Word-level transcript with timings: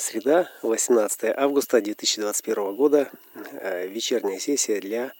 Среда, 0.00 0.50
18 0.62 1.24
августа 1.36 1.78
2021 1.82 2.74
года. 2.74 3.10
Э, 3.52 3.86
вечерняя 3.86 4.38
сессия 4.38 4.80
для 4.80 5.12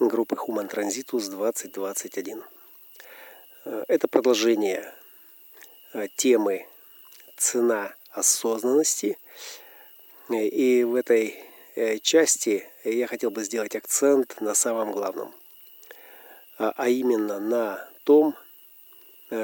группы 0.00 0.34
Human 0.34 0.66
Transitus 0.66 1.28
2021. 1.28 2.42
Э, 3.66 3.84
это 3.86 4.08
продолжение 4.08 4.94
э, 5.92 6.08
темы 6.16 6.66
«Цена 7.36 7.94
осознанности». 8.12 9.18
И 10.30 10.84
в 10.84 10.94
этой 10.94 11.44
части 12.00 12.66
я 12.82 13.06
хотел 13.06 13.30
бы 13.30 13.44
сделать 13.44 13.76
акцент 13.76 14.40
на 14.40 14.54
самом 14.54 14.92
главном, 14.92 15.34
а 16.56 16.88
именно 16.88 17.38
на 17.38 17.86
том, 18.04 18.34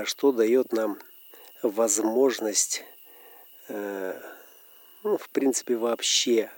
что 0.04 0.32
дает 0.32 0.72
нам 0.72 0.98
возможность 1.62 2.82
ну, 5.02 5.16
в 5.16 5.28
принципе, 5.30 5.77
вообще 5.77 6.50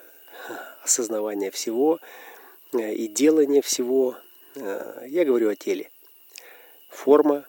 осознавание 0.83 1.51
всего 1.51 1.99
э, 2.73 2.95
и 2.95 3.09
делание 3.09 3.63
всего. 3.63 4.17
Э, 4.57 5.05
я 5.07 5.25
говорю 5.25 5.49
о 5.49 5.57
теле. 5.57 5.91
Форма, 6.91 7.47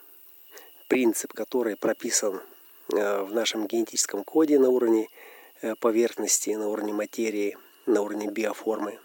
принцип, 0.88 1.32
который 1.32 1.76
прописан 1.76 2.40
э, 2.92 3.22
в 3.22 3.34
нашем 3.34 3.66
генетическом 3.66 4.24
коде 4.24 4.58
на 4.58 4.70
уровне 4.70 5.08
поверхности, 5.80 6.50
на 6.50 6.68
уровне 6.68 6.92
материи, 6.92 7.56
на 7.86 8.02
уровне 8.02 8.28
биоформы. 8.28 8.98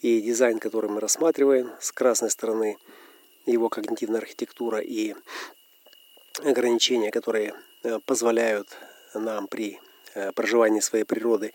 И 0.00 0.20
дизайн, 0.20 0.60
который 0.60 0.90
мы 0.90 1.00
рассматриваем 1.00 1.72
с 1.80 1.90
красной 1.90 2.30
стороны, 2.30 2.78
его 3.46 3.68
когнитивная 3.68 4.20
архитектура 4.20 4.78
и 4.78 5.16
ограничения, 6.44 7.10
которые 7.10 7.54
позволяют 8.06 8.68
нам 9.14 9.48
при 9.48 9.80
проживания 10.34 10.82
своей 10.82 11.04
природы, 11.04 11.52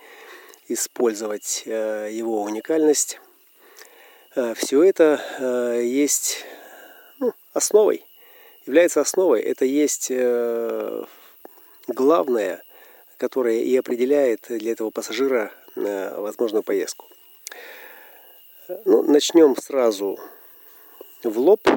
использовать 0.68 1.64
э, 1.66 2.10
его 2.12 2.44
уникальность. 2.44 3.20
Э, 4.36 4.54
Все 4.56 4.84
это 4.84 5.22
есть 5.82 6.46
ну, 7.20 7.34
основой, 7.54 8.06
является 8.66 9.02
основой. 9.02 9.42
Это 9.42 9.66
есть 9.66 10.12
главное, 11.88 12.64
которое 13.18 13.60
и 13.60 13.76
определяет 13.76 14.46
для 14.50 14.72
этого 14.72 14.90
пассажира 14.90 15.52
возможную 15.76 16.64
поездку. 16.64 17.08
Ну, 18.86 19.04
начнем 19.04 19.56
сразу 19.58 20.20
в 21.24 21.38
лоб, 21.38 21.68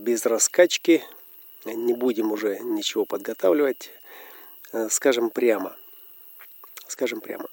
без 0.00 0.24
раскачки. 0.26 1.02
Не 1.64 1.94
будем 1.94 2.30
уже 2.32 2.60
ничего 2.60 3.04
подготавливать. 3.04 3.90
Скажем 4.88 5.30
прямо– 5.30 5.76
скажем 6.88 7.20
прямо. 7.20 7.48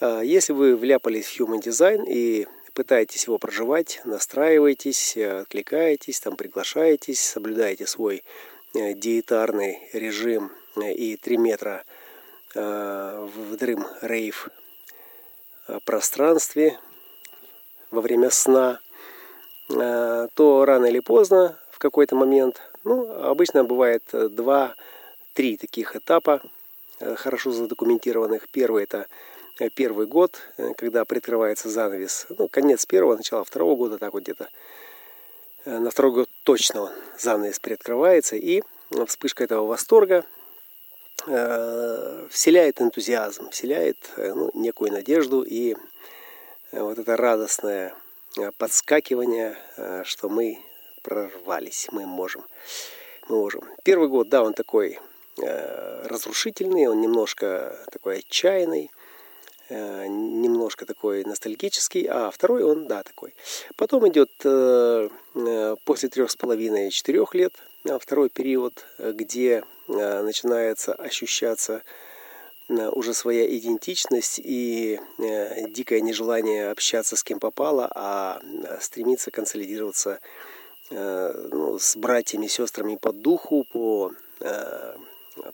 А, 0.00 0.20
если 0.20 0.52
вы 0.52 0.76
вляпались 0.76 1.26
в 1.26 1.40
Human 1.40 1.60
Design 1.60 2.04
и 2.06 2.46
пытаетесь 2.74 3.26
его 3.26 3.38
проживать, 3.38 4.00
настраиваетесь, 4.04 5.16
откликаетесь, 5.16 6.20
там 6.20 6.36
приглашаетесь, 6.36 7.20
соблюдаете 7.20 7.86
свой 7.86 8.24
э, 8.74 8.94
диетарный 8.94 9.78
режим 9.92 10.50
э, 10.76 10.92
и 10.92 11.16
3 11.16 11.36
метра 11.36 11.84
э, 12.54 13.28
в 13.34 13.56
дрым 13.56 13.86
рейв 14.00 14.48
пространстве 15.84 16.78
во 17.92 18.00
время 18.00 18.30
сна, 18.30 18.80
то 19.68 20.64
рано 20.66 20.86
или 20.86 20.98
поздно, 20.98 21.56
в 21.70 21.78
какой-то 21.78 22.16
момент, 22.16 22.60
ну, 22.82 23.08
обычно 23.22 23.62
бывает 23.62 24.02
2-3 24.12 24.74
таких 25.56 25.94
этапа 25.94 26.42
Э, 26.42 26.61
хорошо 27.16 27.52
задокументированных. 27.52 28.48
Первый 28.48 28.84
это 28.84 29.06
э, 29.58 29.68
первый 29.70 30.06
год, 30.06 30.40
э, 30.56 30.72
когда 30.74 31.04
приоткрывается 31.04 31.68
занавес. 31.68 32.26
Ну, 32.38 32.48
конец 32.48 32.86
первого, 32.86 33.16
начало 33.16 33.44
второго 33.44 33.76
года, 33.76 33.98
так 33.98 34.12
вот 34.12 34.22
где-то. 34.22 34.48
На 35.64 35.90
второй 35.90 36.12
год 36.12 36.28
точно 36.42 36.92
занавес 37.18 37.60
приоткрывается. 37.60 38.36
И 38.36 38.62
вспышка 39.06 39.44
этого 39.44 39.66
восторга 39.66 40.24
вселяет 42.30 42.80
энтузиазм, 42.80 43.50
вселяет 43.50 43.96
ну, 44.16 44.50
некую 44.54 44.90
надежду 44.90 45.42
и 45.42 45.76
вот 46.72 46.98
это 46.98 47.16
радостное 47.16 47.94
подскакивание, 48.58 49.56
что 50.02 50.28
мы 50.28 50.58
прорвались, 51.02 51.86
мы 51.92 52.06
можем. 52.06 52.44
Мы 53.28 53.36
можем. 53.36 53.62
Первый 53.84 54.08
год, 54.08 54.28
да, 54.28 54.42
он 54.42 54.52
такой 54.52 54.98
Э, 54.98 55.11
разрушительный, 55.38 56.86
он 56.86 57.00
немножко 57.00 57.76
такой 57.90 58.18
отчаянный, 58.18 58.90
э, 59.68 60.06
немножко 60.06 60.84
такой 60.84 61.24
ностальгический, 61.24 62.06
а 62.08 62.30
второй 62.30 62.62
он, 62.62 62.86
да, 62.86 63.02
такой. 63.02 63.34
Потом 63.76 64.06
идет 64.08 64.30
э, 64.44 65.08
после 65.84 66.08
трех 66.08 66.30
с 66.30 66.36
половиной 66.36 66.90
четырех 66.90 67.34
лет 67.34 67.52
второй 68.00 68.28
период, 68.28 68.86
где 68.98 69.64
начинается 69.88 70.92
ощущаться 70.92 71.82
уже 72.68 73.12
своя 73.12 73.44
идентичность 73.58 74.38
и 74.38 75.00
дикое 75.70 76.00
нежелание 76.00 76.70
общаться 76.70 77.16
с 77.16 77.24
кем 77.24 77.40
попало, 77.40 77.90
а 77.92 78.40
стремиться 78.80 79.32
консолидироваться 79.32 80.20
ну, 80.90 81.76
с 81.80 81.96
братьями, 81.96 82.46
сестрами 82.46 82.94
по 82.94 83.12
духу, 83.12 83.66
по 83.72 84.12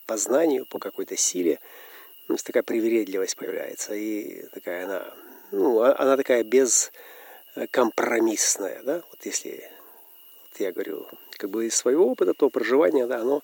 по 0.07 0.17
знанию, 0.17 0.65
по 0.67 0.79
какой-то 0.79 1.17
силе. 1.17 1.59
Ну, 2.29 2.37
такая 2.37 2.63
привередливость 2.63 3.37
появляется. 3.37 3.95
И 3.95 4.45
такая 4.53 4.85
она, 4.85 5.13
ну, 5.51 5.81
а, 5.81 5.99
она 5.99 6.17
такая 6.17 6.45
бескомпромиссная, 6.45 8.83
да, 8.83 9.03
вот 9.11 9.25
если 9.25 9.69
вот 10.51 10.61
я 10.61 10.73
говорю, 10.73 11.07
как 11.33 11.51
бы 11.51 11.67
из 11.67 11.77
своего 11.77 12.07
опыта, 12.07 12.33
то 12.35 12.51
проживание, 12.51 13.07
да, 13.07 13.21
оно 13.21 13.43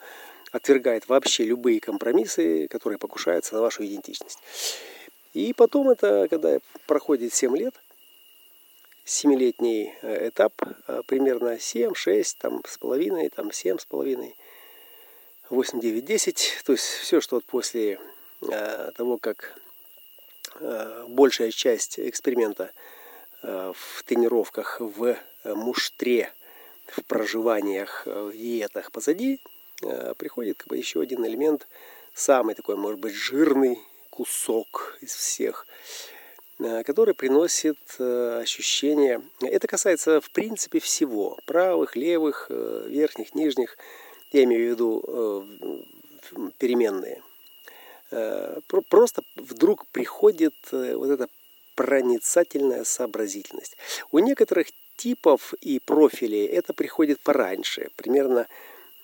отвергает 0.53 1.09
вообще 1.09 1.45
любые 1.45 1.81
компромиссы, 1.81 2.69
которые 2.69 2.99
покушаются 2.99 3.55
на 3.55 3.61
вашу 3.61 3.85
идентичность. 3.85 4.39
И 5.33 5.53
потом 5.53 5.91
это, 5.91 6.29
когда 6.29 6.59
проходит 6.87 7.35
7 7.35 7.57
лет, 7.57 7.75
семилетний 9.05 9.93
э, 10.01 10.29
этап, 10.29 10.55
э, 10.87 11.03
примерно 11.07 11.59
7, 11.59 11.95
6, 11.95 12.39
там, 12.39 12.63
с 12.67 12.79
половиной, 12.79 13.29
там, 13.31 13.53
7 13.53 13.79
с 13.79 13.85
половиной, 13.85 14.37
8, 15.55 15.81
9, 15.81 16.05
10. 16.05 16.63
То 16.65 16.73
есть 16.73 16.85
все, 16.85 17.21
что 17.21 17.37
вот 17.37 17.45
после 17.45 17.99
э, 18.43 18.91
того, 18.97 19.19
как 19.19 19.59
э, 20.61 21.05
большая 21.09 21.51
часть 21.53 21.99
эксперимента 22.01 22.73
э, 23.43 23.73
в 23.75 24.03
тренировках, 24.03 24.81
в 24.81 25.17
муштре, 25.45 26.33
в 26.87 27.03
проживаниях, 27.05 28.05
в 28.07 28.33
диетах 28.33 28.91
позади, 28.91 29.41
приходит 30.19 30.59
как 30.59 30.69
бы 30.69 30.77
еще 30.77 31.01
один 31.01 31.25
элемент, 31.27 31.67
самый 32.15 32.55
такой, 32.55 32.77
может 32.77 32.99
быть, 33.01 33.15
жирный 33.15 33.79
кусок 34.09 34.97
из 35.01 35.15
всех, 35.15 35.67
который 36.59 37.13
приносит 37.13 37.79
ощущение, 37.99 39.23
это 39.43 39.67
касается 39.67 40.21
в 40.21 40.31
принципе 40.31 40.79
всего, 40.79 41.39
правых, 41.45 41.97
левых, 41.97 42.47
верхних, 42.49 43.35
нижних, 43.35 43.77
я 44.35 44.45
имею 44.45 44.67
в 44.67 44.71
виду 44.75 45.05
э, 45.07 46.51
переменные, 46.59 47.23
э, 48.11 48.59
просто 48.89 49.23
вдруг 49.37 49.87
приходит 49.87 50.55
э, 50.73 50.97
вот 50.97 51.09
эта 51.09 51.29
проницательная 51.77 52.85
сообразительность. 52.85 53.77
У 54.11 54.19
некоторых 54.19 54.69
типов 54.97 55.55
и 55.61 55.79
профилей 55.79 56.47
это 56.47 56.73
приходит 56.73 57.21
пораньше, 57.21 57.91
примерно 57.97 58.47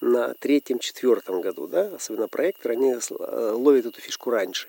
на 0.00 0.34
третьем-четвертом 0.34 1.40
году, 1.40 1.68
да, 1.68 1.94
особенно 1.94 2.26
проекторы, 2.26 2.74
они 2.74 2.96
ловят 3.10 3.86
эту 3.86 4.00
фишку 4.00 4.30
раньше. 4.30 4.68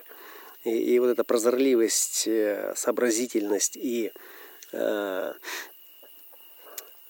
И, 0.64 0.70
и 0.70 1.00
вот 1.00 1.08
эта 1.08 1.24
прозорливость, 1.24 2.28
сообразительность 2.76 3.78
и 3.78 4.12
э, 4.74 5.34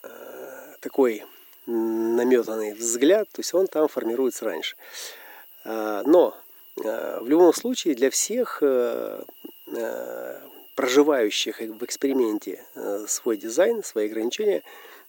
э, 0.04 0.76
такой 0.80 1.24
наметанный 1.66 2.74
взгляд, 2.74 3.28
то 3.32 3.40
есть 3.40 3.54
он 3.54 3.68
там 3.68 3.88
формируется 3.88 4.46
раньше. 4.46 4.76
А, 5.64 6.04
но 6.06 6.36
а, 6.84 7.20
в 7.22 7.28
любом 7.28 7.54
случае 7.54 7.96
для 7.96 8.10
всех 8.10 8.60
э, 8.62 9.24
э, 9.68 10.40
проживающих 10.76 11.60
в 11.60 11.84
эксперименте 11.84 12.64
э, 12.76 13.06
свой 13.08 13.38
дизайн, 13.38 13.84
свои 13.84 14.08
ограничения, 14.08 14.64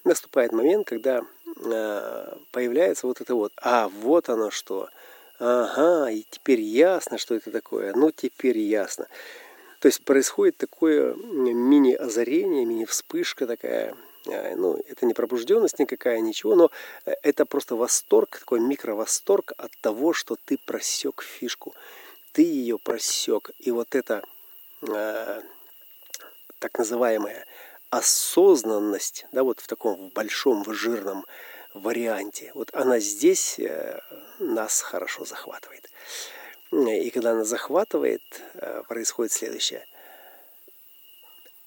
наступает 0.05 0.53
момент, 0.53 0.87
когда 0.87 1.23
появляется 2.51 3.07
вот 3.07 3.21
это 3.21 3.35
вот, 3.35 3.53
а 3.57 3.89
вот 3.89 4.31
оно 4.31 4.51
что, 4.51 4.89
ага, 5.39 6.11
и 6.11 6.25
теперь 6.29 6.61
ясно, 6.61 7.19
что 7.19 7.35
это 7.35 7.51
такое, 7.51 7.93
ну 7.95 8.11
теперь 8.11 8.59
ясно. 8.59 9.07
То 9.79 9.87
есть 9.87 10.03
происходит 10.03 10.57
такое 10.57 11.15
мини-озарение, 11.15 12.65
мини-вспышка 12.65 13.47
такая, 13.47 13.95
ну, 14.27 14.79
это 14.89 15.07
не 15.07 15.15
пробужденность 15.15 15.79
никакая, 15.79 16.21
ничего, 16.21 16.55
но 16.55 16.71
это 17.05 17.45
просто 17.45 17.77
восторг, 17.77 18.39
такой 18.39 18.61
микровосторг 18.61 19.53
от 19.57 19.73
того, 19.81 20.13
что 20.13 20.37
ты 20.37 20.59
просек 20.59 21.23
фишку. 21.23 21.75
ты 22.33 22.43
ее 22.43 22.79
просек. 22.79 23.51
И 23.59 23.71
вот 23.71 23.95
это 23.95 24.23
э, 24.89 25.43
так 26.59 26.79
называемая 26.79 27.47
осознанность, 27.91 29.27
да, 29.33 29.43
вот 29.43 29.61
в 29.61 29.67
таком 29.67 30.09
большом, 30.11 30.65
в 30.65 30.73
жирном 30.73 31.27
варианте, 31.75 32.51
вот 32.55 32.71
она 32.73 32.99
здесь 32.99 33.59
э, 33.59 34.01
нас 34.39 34.81
хорошо 34.81 35.25
захватывает. 35.25 35.91
И 36.71 37.11
когда 37.11 37.33
она 37.33 37.45
захватывает, 37.45 38.23
э, 38.55 38.83
происходит 38.89 39.33
следующее. 39.33 39.87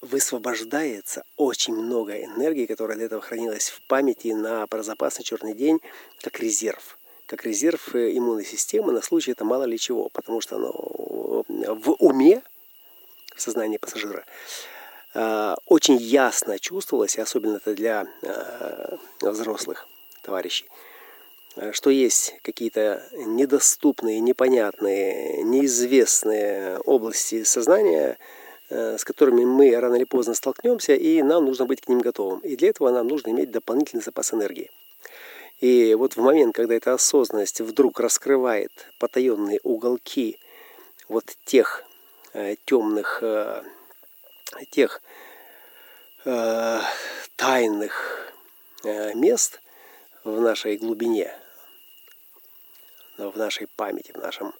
Высвобождается 0.06 1.24
очень 1.36 1.76
много 1.76 2.24
энергии, 2.24 2.66
которая 2.66 2.98
до 2.98 3.06
этого 3.06 3.22
хранилась 3.22 3.70
в 3.70 3.82
памяти 3.88 4.30
на 4.30 4.68
прозапасный 4.68 5.24
черный 5.24 5.54
день, 5.54 5.80
как 6.22 6.40
резерв. 6.40 6.98
Как 7.26 7.46
резерв 7.46 7.96
э, 7.96 8.16
иммунной 8.18 8.46
системы 8.46 8.92
на 8.92 9.02
случай 9.02 9.32
это 9.32 9.46
мало 9.46 9.64
ли 9.64 9.78
чего, 9.80 10.10
потому 10.10 10.42
что 10.42 10.58
оно 10.58 11.44
в 11.48 11.92
уме, 12.00 12.44
в 13.36 13.42
сознании 13.42 13.78
пассажира, 13.78 14.26
Э, 15.16 15.56
очень 15.66 15.96
ясно 15.96 16.60
чувствовалось, 16.60 17.16
и 17.16 17.22
особенно 17.22 17.56
это 17.56 17.74
для 17.74 18.06
э, 18.22 18.98
взрослых 19.22 19.88
товарищей, 20.22 20.66
э, 21.56 21.72
что 21.72 21.90
есть 21.90 22.36
какие-то 22.44 23.02
недоступные, 23.14 24.20
непонятные, 24.20 25.42
неизвестные 25.44 26.80
области 26.80 27.44
сознания, 27.44 28.18
с 28.70 29.04
которыми 29.04 29.46
мы 29.46 29.80
рано 29.80 29.96
или 29.96 30.06
поздно 30.06 30.34
столкнемся, 30.34 30.96
и 30.96 31.22
нам 31.22 31.46
нужно 31.46 31.66
быть 31.66 31.82
к 31.82 31.88
ним 31.88 32.00
готовым. 32.00 32.40
И 32.40 32.56
для 32.56 32.70
этого 32.70 32.90
нам 32.92 33.08
нужно 33.08 33.30
иметь 33.30 33.52
дополнительный 33.52 34.04
запас 34.04 34.34
энергии. 34.34 34.72
И 35.62 35.94
вот 35.94 36.16
в 36.16 36.22
момент, 36.22 36.56
когда 36.56 36.76
эта 36.76 36.94
осознанность 36.94 37.62
вдруг 37.62 38.00
раскрывает 38.00 38.72
потаенные 39.00 39.60
уголки 39.64 40.38
вот 41.08 41.26
тех 41.46 41.84
темных 42.66 43.24
тех 44.72 45.02
э, 46.26 46.80
тайных 47.36 48.32
э, 48.84 49.14
мест 49.14 49.62
в 50.24 50.40
нашей 50.40 50.78
глубине, 50.78 51.34
в 53.18 53.38
нашей 53.38 53.68
памяти, 53.68 54.12
в 54.12 54.18
нашем, 54.18 54.54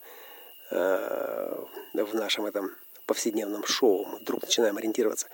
э, 0.72 1.64
в 1.94 2.16
нашем 2.16 2.46
этом 2.46 2.72
повседневном 3.06 3.66
шоу, 3.66 4.06
мы 4.06 4.18
вдруг 4.20 4.44
начинаем 4.44 4.78
ориентироваться, 4.78 5.28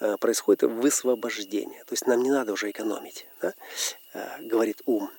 э, 0.00 0.16
происходит 0.18 0.62
высвобождение. 0.62 1.80
То 1.84 1.92
есть 1.92 2.06
нам 2.06 2.22
не 2.22 2.30
надо 2.30 2.52
уже 2.52 2.70
экономить, 2.70 3.26
да? 3.40 3.54
э, 4.14 4.40
говорит 4.40 4.82
ум. 4.86 5.10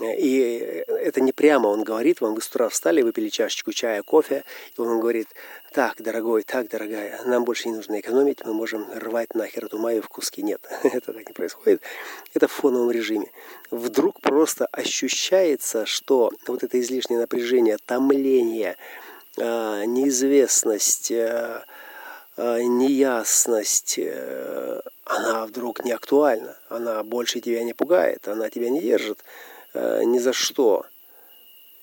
И 0.00 0.84
это 0.88 1.22
не 1.22 1.32
прямо 1.32 1.68
он 1.68 1.82
говорит 1.82 2.20
вам, 2.20 2.34
вы 2.34 2.42
с 2.42 2.48
утра 2.48 2.68
встали, 2.68 3.00
выпили 3.00 3.30
чашечку 3.30 3.72
чая, 3.72 4.02
кофе, 4.02 4.44
и 4.76 4.80
он 4.80 5.00
говорит, 5.00 5.28
так, 5.72 6.02
дорогой, 6.02 6.42
так, 6.42 6.68
дорогая, 6.68 7.22
нам 7.24 7.44
больше 7.44 7.68
не 7.68 7.76
нужно 7.76 7.98
экономить, 8.00 8.44
мы 8.44 8.52
можем 8.52 8.86
рвать 8.92 9.34
нахер 9.34 9.64
эту 9.64 9.78
маю 9.78 10.02
в 10.02 10.08
куски. 10.08 10.42
Нет, 10.42 10.60
это 10.82 11.12
так 11.14 11.26
не 11.26 11.32
происходит. 11.32 11.80
Это 12.34 12.46
в 12.46 12.52
фоновом 12.52 12.90
режиме. 12.90 13.30
Вдруг 13.70 14.20
просто 14.20 14.66
ощущается, 14.66 15.86
что 15.86 16.30
вот 16.46 16.62
это 16.62 16.78
излишнее 16.78 17.18
напряжение, 17.18 17.78
томление, 17.84 18.76
неизвестность, 19.36 21.12
а, 21.12 21.64
а, 22.36 22.58
неясность, 22.60 23.98
э, 23.98 24.80
она 25.04 25.46
вдруг 25.46 25.84
не 25.84 25.92
актуальна, 25.92 26.56
она 26.68 27.02
больше 27.02 27.40
тебя 27.40 27.62
не 27.62 27.72
пугает, 27.72 28.28
она 28.28 28.50
тебя 28.50 28.70
не 28.70 28.80
держит 28.80 29.18
Э, 29.78 30.02
ни 30.04 30.18
за 30.18 30.32
что. 30.32 30.86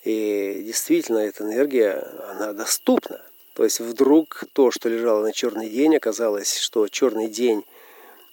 И 0.03 0.63
действительно, 0.65 1.19
эта 1.19 1.43
энергия, 1.43 2.03
она 2.31 2.53
доступна. 2.53 3.21
То 3.53 3.63
есть 3.63 3.79
вдруг 3.79 4.45
то, 4.53 4.71
что 4.71 4.89
лежало 4.89 5.21
на 5.21 5.31
черный 5.31 5.69
день, 5.69 5.95
оказалось, 5.95 6.57
что 6.57 6.87
черный 6.87 7.27
день, 7.27 7.63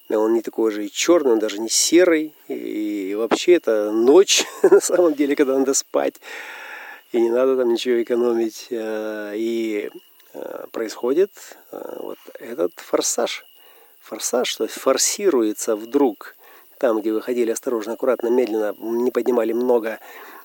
он 0.08 0.32
не 0.32 0.40
такой 0.40 0.70
же 0.70 0.87
и 0.87 0.90
черный, 0.90 1.32
он 1.32 1.38
даже 1.38 1.58
не 1.58 1.69
серый. 1.69 2.32
И 2.49 3.14
вообще 3.14 3.52
это 3.56 3.90
ночь, 3.90 4.44
на 4.62 4.81
самом 4.81 5.12
деле, 5.12 5.37
когда 5.37 5.58
надо 5.58 5.75
спать. 5.75 6.14
И 7.12 7.21
не 7.21 7.31
надо 7.31 7.57
там 7.57 7.73
ничего 7.73 8.03
экономить. 8.03 8.69
Э, 8.71 9.33
и 9.37 9.91
э, 10.33 10.65
происходит 10.73 11.31
вот 11.73 12.19
этот 12.39 12.73
форсаж. 12.77 13.45
Форсаж, 14.01 14.57
то 14.57 14.65
есть 14.65 14.77
форсируется 14.77 15.77
вдруг 15.77 16.35
там, 16.81 17.01
где 17.01 17.12
вы 17.12 17.21
ходили 17.21 17.51
осторожно, 17.51 17.93
аккуратно, 17.93 18.29
медленно, 18.29 18.75
не 18.81 19.11
поднимали 19.11 19.53
много 19.53 20.01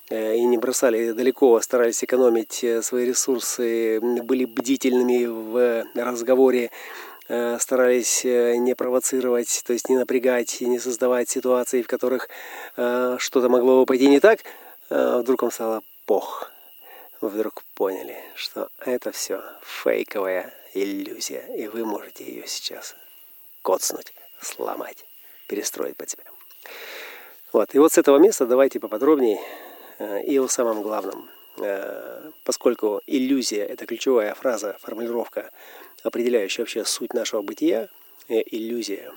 э, 0.09 0.35
и 0.35 0.43
не 0.43 0.57
бросали 0.57 1.13
далеко, 1.13 1.61
старались 1.61 2.03
экономить 2.03 2.61
э, 2.61 2.81
свои 2.81 3.05
ресурсы, 3.05 4.01
были 4.01 4.43
бдительными 4.43 5.25
в 5.25 5.85
разговоре, 5.95 6.71
э, 7.29 7.57
старались 7.57 8.25
не 8.25 8.75
провоцировать, 8.75 9.63
то 9.65 9.71
есть 9.71 9.87
не 9.87 9.97
напрягать, 9.97 10.59
не 10.59 10.77
создавать 10.77 11.29
ситуации, 11.29 11.81
в 11.81 11.87
которых 11.87 12.27
что-то 12.73 13.47
могло 13.47 13.85
пойти 13.85 14.09
не 14.09 14.19
так, 14.19 14.39
вдруг 14.89 15.41
вам 15.41 15.51
стало 15.51 15.83
пох. 16.05 16.51
Вы 17.25 17.31
вдруг 17.31 17.63
поняли, 17.73 18.19
что 18.35 18.69
это 18.77 19.11
все 19.11 19.41
фейковая 19.63 20.53
иллюзия, 20.75 21.43
и 21.57 21.65
вы 21.65 21.83
можете 21.83 22.23
ее 22.23 22.45
сейчас 22.45 22.95
коцнуть, 23.63 24.13
сломать 24.39 25.03
перестроить 25.47 25.97
под 25.97 26.07
себя. 26.07 26.23
Вот. 27.51 27.73
И 27.73 27.79
вот 27.79 27.93
с 27.93 27.97
этого 27.97 28.19
места 28.19 28.45
давайте 28.45 28.79
поподробнее 28.79 29.39
э, 29.97 30.21
и 30.21 30.37
о 30.37 30.47
самом 30.47 30.83
главном. 30.83 31.27
Э, 31.57 32.29
поскольку 32.43 33.01
иллюзия– 33.07 33.65
это 33.65 33.87
ключевая 33.87 34.35
фраза, 34.35 34.77
формулировка, 34.79 35.49
определяющая 36.03 36.61
вообще 36.61 36.85
суть 36.85 37.15
нашего 37.15 37.41
бытия, 37.41 37.89
э, 38.29 38.43
иллюзия 38.45 39.11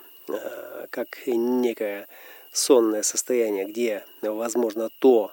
как 0.89 1.27
некое 1.27 2.09
сонное 2.53 3.03
состояние, 3.03 3.67
где 3.67 4.03
возможно 4.23 4.89
то, 4.99 5.31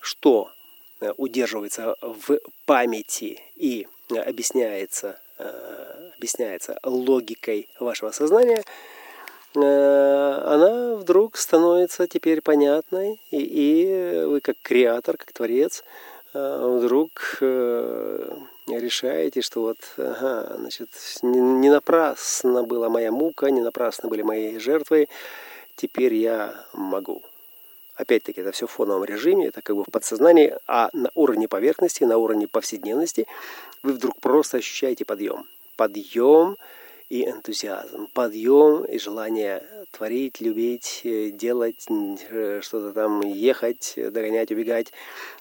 что 0.00 0.50
удерживается 1.16 1.94
в 2.00 2.38
памяти 2.66 3.40
и 3.56 3.86
объясняется, 4.10 5.20
объясняется 6.16 6.78
логикой 6.82 7.68
вашего 7.78 8.10
сознания– 8.10 8.62
Э, 9.54 10.42
она 10.44 10.94
вдруг 10.96 11.36
становится 11.36 12.06
теперь 12.06 12.42
понятной, 12.42 13.20
и, 13.30 13.38
и 13.38 14.24
вы 14.24 14.40
как 14.40 14.56
креатор, 14.62 15.16
как 15.16 15.32
творец, 15.32 15.82
э, 16.34 16.78
вдруг 16.78 17.38
э, 17.40 18.30
решаете, 18.68 19.40
что 19.40 19.62
вот, 19.62 19.78
ага, 19.96 20.56
значит, 20.58 20.90
не, 21.22 21.40
не 21.40 21.70
напрасно 21.70 22.62
была 22.62 22.88
моя 22.88 23.10
мука, 23.10 23.50
не 23.50 23.62
напрасно 23.62 24.08
были 24.08 24.22
мои 24.22 24.58
жертвы, 24.58 25.08
теперь 25.76 26.14
я 26.14 26.54
могу. 26.74 27.22
Опять-таки, 27.98 28.40
это 28.40 28.52
все 28.52 28.66
в 28.66 28.70
фоновом 28.70 29.04
режиме, 29.04 29.48
это 29.48 29.60
как 29.60 29.74
бы 29.74 29.82
в 29.82 29.90
подсознании, 29.90 30.54
а 30.68 30.88
на 30.92 31.10
уровне 31.14 31.48
поверхности, 31.48 32.04
на 32.04 32.16
уровне 32.16 32.46
повседневности 32.46 33.26
вы 33.82 33.92
вдруг 33.92 34.20
просто 34.20 34.58
ощущаете 34.58 35.04
подъем. 35.04 35.46
Подъем, 35.76 36.56
и 37.08 37.24
энтузиазм, 37.24 38.06
подъем 38.12 38.84
и 38.84 38.98
желание 38.98 39.64
творить, 39.90 40.40
любить, 40.40 41.00
э, 41.04 41.30
делать, 41.30 41.86
э, 41.88 42.60
что-то 42.62 42.92
там, 42.92 43.22
ехать, 43.22 43.94
догонять, 43.96 44.52
убегать. 44.52 44.92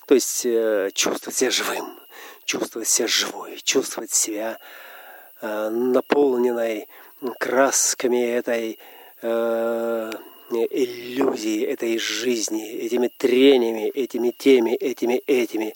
То 0.08 0.16
есть 0.16 0.46
э, 0.46 0.90
чувствовать 0.94 1.36
себя 1.36 1.52
живым, 1.52 2.00
чувствовать 2.46 2.88
себя 2.88 3.08
живой, 3.08 3.58
чувствовать 3.64 4.12
себя 4.12 4.60
наполненной 5.42 6.88
красками 7.38 8.26
этой 8.26 8.80
иллюзии, 10.52 11.64
этой 11.64 11.98
жизни, 11.98 12.72
этими 12.72 13.10
трениями, 13.10 13.90
этими 13.90 14.32
теми, 14.32 14.72
этими 14.72 15.22
этими 15.28 15.74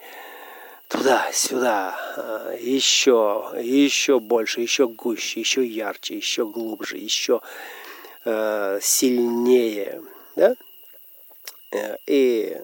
туда-сюда, 0.87 1.95
а, 2.17 2.55
еще, 2.59 3.51
еще 3.61 4.19
больше, 4.19 4.61
еще 4.61 4.87
гуще, 4.87 5.39
еще 5.39 5.65
ярче, 5.65 6.15
еще 6.15 6.45
глубже, 6.45 6.97
еще 6.97 7.41
э, 8.25 8.79
сильнее. 8.81 10.01
Да? 10.35 10.55
Э, 11.71 11.95
и 12.07 12.57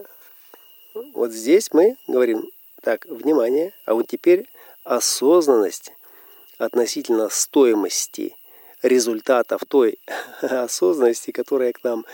вот 1.14 1.32
здесь 1.32 1.72
мы 1.72 1.96
говорим, 2.08 2.50
так, 2.82 3.06
внимание, 3.06 3.74
а 3.86 3.94
вот 3.94 4.08
теперь 4.08 4.48
осознанность 4.84 5.92
относительно 6.58 7.30
стоимости 7.30 8.36
результатов 8.81 9.62
той 9.67 9.98
осознанности, 10.41 11.31
которая 11.31 11.74
к 11.74 11.84
нам 11.84 12.05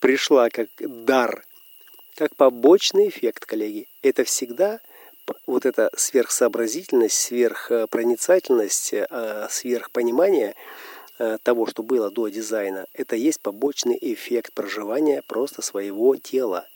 пришла 0.00 0.48
как 0.50 0.68
дар, 0.78 1.44
как 2.16 2.34
побочный 2.36 3.08
эффект, 3.08 3.46
коллеги. 3.46 3.88
Это 4.02 4.24
всегда– 4.24 4.80
вот 5.46 5.66
эта 5.66 5.90
сверхсообразительность, 5.96 7.16
сверхпроницательность, 7.16 8.92
э, 8.92 9.46
сверхпонимание 9.50 10.54
э, 11.18 11.38
того, 11.42 11.66
что 11.66 11.82
было 11.82 12.10
до 12.10 12.28
дизайна, 12.28 12.86
это 12.92 13.16
есть 13.16 13.40
побочный 13.40 13.98
эффект 14.00 14.52
проживания 14.52 15.22
просто 15.26 15.62
своего 15.62 16.16
тела. 16.16 16.66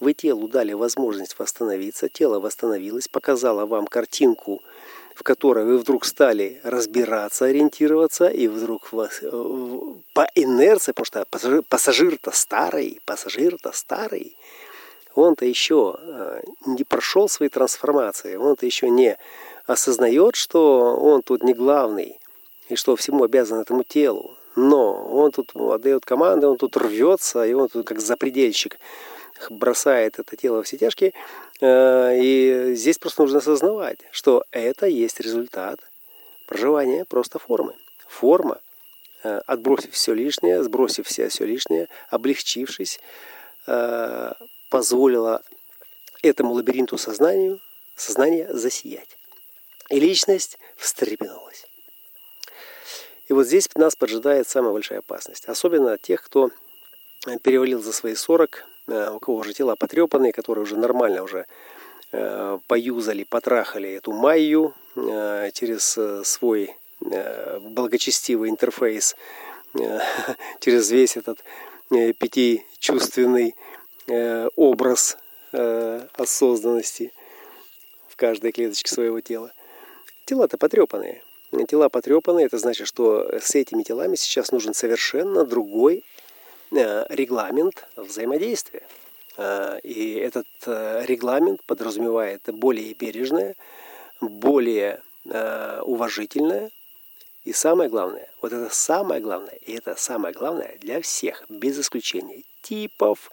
Вы 0.00 0.14
телу 0.14 0.48
дали 0.48 0.72
возможность 0.72 1.38
восстановиться, 1.38 2.08
тело 2.08 2.40
восстановилось, 2.40 3.08
показало 3.08 3.66
вам 3.66 3.86
картинку, 3.86 4.62
в 5.18 5.24
которой 5.24 5.64
вы 5.64 5.78
вдруг 5.78 6.04
стали 6.04 6.60
разбираться, 6.62 7.46
ориентироваться, 7.46 8.28
и 8.28 8.46
вдруг 8.46 8.92
вас, 8.92 9.18
э, 9.20 9.28
по 10.14 10.28
инерции, 10.36 10.92
потому 10.92 11.06
что 11.06 11.24
пассажир, 11.28 11.62
пассажир-то 11.68 12.30
старый, 12.30 13.00
пассажир-то 13.04 13.72
старый, 13.72 14.36
он-то 15.16 15.44
еще 15.44 15.96
э, 15.98 16.40
не 16.66 16.84
прошел 16.84 17.28
свои 17.28 17.48
трансформации, 17.48 18.36
он-то 18.36 18.64
еще 18.64 18.90
не 18.90 19.18
осознает, 19.66 20.36
что 20.36 20.96
он 20.96 21.22
тут 21.22 21.42
не 21.42 21.52
главный, 21.52 22.20
и 22.68 22.76
что 22.76 22.94
всему 22.94 23.24
обязан 23.24 23.58
этому 23.58 23.82
телу. 23.82 24.36
Но 24.54 25.04
он 25.04 25.32
тут 25.32 25.50
отдает 25.56 26.04
команды, 26.04 26.46
он 26.46 26.58
тут 26.58 26.76
рвется, 26.76 27.44
и 27.44 27.54
он 27.54 27.68
тут 27.68 27.88
как 27.88 27.98
запредельщик 27.98 28.78
бросает 29.50 30.18
это 30.18 30.36
тело 30.36 30.62
в 30.62 30.68
сетяшки. 30.68 31.14
Э, 31.60 32.16
и 32.18 32.74
здесь 32.74 32.98
просто 32.98 33.22
нужно 33.22 33.38
осознавать, 33.38 33.98
что 34.10 34.44
это 34.50 34.86
есть 34.86 35.20
результат 35.20 35.80
проживания 36.46 37.04
просто 37.04 37.38
формы. 37.38 37.74
Форма, 38.06 38.60
э, 39.22 39.40
отбросив 39.46 39.92
все 39.92 40.14
лишнее, 40.14 40.62
сбросив 40.62 41.06
все 41.06 41.28
все 41.28 41.44
лишнее, 41.44 41.88
облегчившись, 42.10 43.00
э, 43.66 44.32
позволила 44.70 45.42
этому 46.22 46.52
лабиринту 46.52 46.98
сознанию, 46.98 47.60
сознания 47.96 48.48
засиять. 48.52 49.16
И 49.90 50.00
личность 50.00 50.58
встрепенулась. 50.76 51.66
И 53.28 53.32
вот 53.32 53.46
здесь 53.46 53.68
нас 53.74 53.94
поджидает 53.94 54.48
самая 54.48 54.72
большая 54.72 55.00
опасность. 55.00 55.46
Особенно 55.46 55.98
тех, 55.98 56.22
кто 56.22 56.50
перевалил 57.42 57.82
за 57.82 57.92
свои 57.92 58.14
40, 58.14 58.64
э, 58.64 58.77
у 58.88 59.18
кого 59.20 59.38
уже 59.38 59.52
тела 59.52 59.76
потрепанные, 59.76 60.32
которые 60.32 60.62
уже 60.62 60.76
нормально 60.76 61.22
уже 61.22 61.46
э, 62.12 62.58
поюзали, 62.66 63.24
потрахали 63.24 63.90
эту 63.90 64.12
майю 64.12 64.74
э, 64.96 65.50
через 65.52 65.98
свой 66.26 66.74
благочестивый 67.00 68.50
интерфейс, 68.50 69.14
через 70.60 70.90
весь 70.90 71.16
этот 71.16 71.38
пятичувственный 71.88 73.54
образ 74.56 75.16
осознанности 75.52 77.12
в 78.08 78.16
каждой 78.16 78.50
клеточке 78.50 78.92
своего 78.92 79.20
тела. 79.20 79.52
Тела-то 80.24 80.58
потрепанные. 80.58 81.22
Тела 81.68 81.88
потрепанные, 81.88 82.46
это 82.46 82.58
значит, 82.58 82.88
что 82.88 83.30
с 83.40 83.54
этими 83.54 83.84
телами 83.84 84.16
сейчас 84.16 84.50
нужен 84.50 84.74
совершенно 84.74 85.44
другой 85.44 86.02
Э, 86.02 86.17
регламент 86.70 87.86
взаимодействия. 87.96 88.82
Э, 89.36 89.78
и 89.82 90.14
этот 90.14 90.46
э, 90.66 91.04
регламент 91.06 91.62
подразумевает 91.64 92.42
более 92.46 92.94
бережное, 92.94 93.54
более 94.20 95.02
уважительное 95.82 96.70
и 97.44 97.52
самое 97.52 97.90
главное, 97.90 98.30
вот 98.40 98.54
это 98.54 98.70
самое 98.74 99.20
главное, 99.20 99.58
и 99.60 99.74
это 99.74 99.94
самое 99.94 100.32
главное 100.32 100.78
для 100.80 101.02
всех, 101.02 101.44
без 101.50 101.78
исключения 101.78 102.44
типов, 102.62 103.30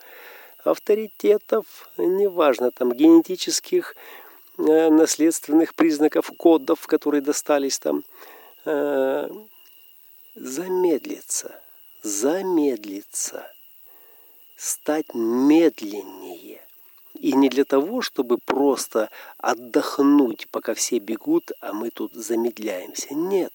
авторитетов, 0.65 1.89
неважно, 1.97 2.71
там 2.71 2.91
генетических, 2.91 3.95
наследственных 4.57 5.73
признаков, 5.73 6.29
кодов, 6.37 6.85
которые 6.85 7.21
достались 7.21 7.79
там, 7.79 8.03
замедлиться– 10.35 11.57
замедлиться, 12.05 13.51
стать 14.55 15.13
медленнее. 15.13 16.61
И 17.15 17.33
не 17.33 17.49
для 17.49 17.65
того, 17.65 18.01
чтобы 18.01 18.37
просто 18.37 19.09
отдохнуть, 19.37 20.47
пока 20.51 20.73
все 20.73 20.99
бегут, 20.99 21.51
а 21.61 21.73
мы 21.73 21.89
тут 21.89 22.13
замедляемся. 22.13 23.13
Нет. 23.13 23.53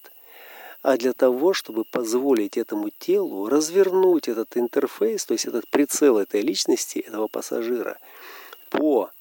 А 0.81 0.97
для 0.97 1.13
того, 1.13 1.53
чтобы 1.53 1.85
позволить 1.85 2.57
этому 2.57 2.89
телу 2.89 3.47
развернуть 3.47 4.27
этот 4.27 4.57
интерфейс, 4.57 5.25
то 5.25 5.33
есть 5.33 5.45
этот 5.45 5.69
прицел 5.69 6.17
этой 6.17 6.41
личности, 6.41 6.99
этого 6.99 7.27
пассажира, 7.27 7.99
по 8.69 9.11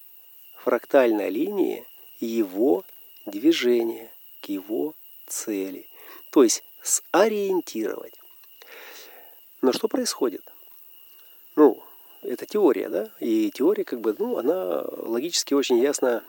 фрактальной 0.57 1.29
линии 1.29 1.87
его 2.19 2.83
движения 3.27 4.11
к 4.43 4.47
его 4.47 4.95
цели. 5.29 5.87
То 6.31 6.43
есть 6.43 6.65
сориентировать. 6.83 8.20
Но 9.63 9.73
что 9.73 9.89
происходит? 9.89 10.43
Ну, 11.57 11.83
это 12.23 12.47
теория, 12.47 12.89
да? 12.89 13.11
И 13.21 13.51
теория, 13.51 13.85
как 13.85 14.01
бы, 14.01 14.15
ну, 14.19 14.39
она 14.39 14.83
логически 14.83 15.55
очень 15.55 15.79
ясно 15.79 16.23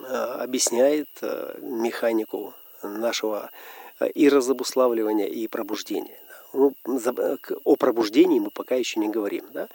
а, 0.00 0.42
объясняет 0.42 1.08
а, 1.22 1.58
механику 1.60 2.54
нашего 2.82 3.50
а, 3.98 4.06
и 4.06 4.28
разобуславливания, 4.28 5.26
и 5.26 5.46
пробуждения. 5.48 6.18
Ну, 6.52 6.72
о 7.64 7.76
пробуждении 7.76 8.38
мы 8.38 8.50
пока 8.50 8.76
еще 8.76 9.00
не 9.00 9.08
говорим. 9.08 9.44
Да? 9.52 9.68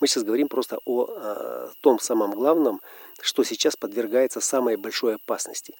Мы 0.00 0.06
сейчас 0.06 0.24
говорим 0.24 0.48
просто 0.48 0.78
о, 0.86 1.02
о 1.02 1.70
том 1.82 2.00
самом 2.00 2.32
главном, 2.32 2.80
что 3.20 3.44
сейчас 3.44 3.76
подвергается 3.76 4.40
самой 4.40 4.76
большой 4.76 5.16
опасности. 5.16 5.74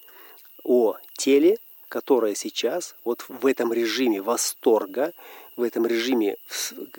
О 0.63 0.97
теле, 1.15 1.57
которое 1.89 2.35
сейчас 2.35 2.97
вот 3.05 3.25
в 3.29 3.47
этом 3.47 3.73
режиме 3.73 4.21
восторга, 4.21 5.13
в 5.57 5.63
этом 5.63 5.87
режиме, 5.87 6.37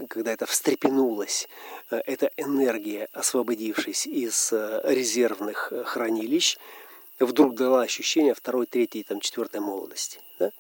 когда 0.08 0.32
это 0.32 0.46
встрепенулось, 0.46 1.48
э, 1.92 2.02
эта 2.06 2.32
энергия, 2.38 3.08
освободившись 3.14 4.06
из 4.06 4.54
э, 4.54 4.82
резервных 4.84 5.72
э, 5.72 5.84
хранилищ, 5.84 6.58
вдруг 7.20 7.56
дала 7.56 7.82
ощущение 7.82 8.34
второй, 8.34 8.66
третьей, 8.66 9.04
там, 9.04 9.20
четвертой 9.20 9.62
молодости. 9.62 10.20
Да? 10.40 10.52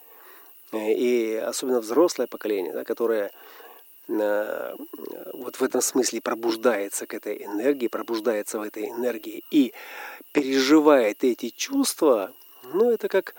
И 0.73 1.35
особенно 1.35 1.81
взрослое 1.81 2.27
поколение, 2.27 2.73
да, 2.73 2.83
которое 2.83 3.31
вот 4.07 5.55
в 5.55 5.63
этом 5.63 5.81
смысле 5.81 6.19
пробуждается 6.19 7.05
к 7.05 7.13
этой 7.13 7.45
энергии, 7.45 7.87
пробуждается 7.87 8.59
в 8.59 8.63
этой 8.63 8.89
энергии 8.89 9.45
и 9.49 9.73
переживает 10.33 11.23
эти 11.23 11.51
чувства, 11.51 12.33
ну, 12.63 12.91
это 12.91 13.07
как 13.07 13.33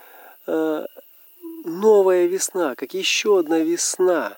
новая 1.65 2.25
весна, 2.25 2.75
как 2.75 2.93
еще 2.93 3.39
одна 3.39 3.59
весна. 3.59 4.37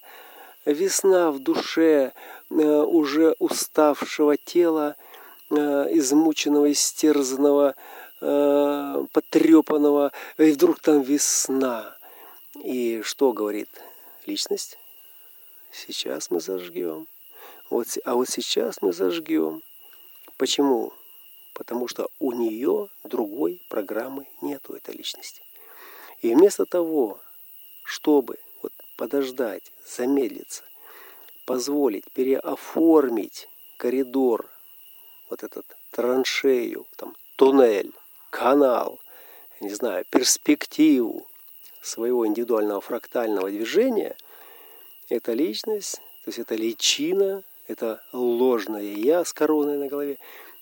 Весна 0.67 1.31
в 1.31 1.39
душе 1.39 2.11
э, 2.49 2.53
уже 2.53 3.35
уставшего 3.39 4.35
тела, 4.35 4.97
э, 5.49 5.55
измученного, 5.91 6.69
истерзанного, 6.73 7.73
э, 8.19 9.05
потрепанного. 9.13 10.11
И 10.37 10.51
вдруг 10.51 10.81
там 10.81 11.01
весна. 11.01 11.95
И 12.65 13.01
что 13.01 13.31
говорит 13.31 13.69
личность? 14.25 14.77
Сейчас 15.71 16.31
мы 16.31 16.41
зажгем. 16.41 17.07
Вот, 17.69 17.87
а 18.03 18.15
вот 18.15 18.27
сейчас 18.27 18.81
мы 18.81 18.91
зажгем. 18.91 19.63
Почему? 20.35 20.91
Потому 21.53 21.87
что 21.87 22.09
у 22.19 22.33
нее 22.33 22.89
другой 23.05 23.61
программы 23.69 24.27
нету 24.41 24.73
этой 24.73 24.95
личности. 24.95 25.41
И 26.19 26.35
вместо 26.35 26.65
того, 26.65 27.21
чтобы 27.85 28.37
подождать, 28.97 29.71
замедлиться, 29.85 30.63
позволить 31.45 32.03
переоформить 32.11 33.47
коридор, 33.77 34.49
вот 35.29 35.43
этот 35.43 35.65
траншею, 35.91 36.85
там, 36.97 37.15
туннель, 37.37 37.93
канал, 38.29 38.99
не 39.61 39.73
знаю, 39.73 40.05
перспективу 40.09 41.25
своего 41.81 42.27
индивидуального 42.27 42.81
фрактального 42.81 43.49
движения, 43.49 44.17
эта 45.09 45.31
личность, 45.31 45.95
то 46.25 46.29
есть 46.29 46.39
это 46.39 46.55
личина, 46.55 47.43
это 47.67 48.03
ложное 48.11 48.81
я 48.81 49.23
с 49.23 49.31
короной 49.31 49.77
на 49.77 49.87
голове, 49.87 50.17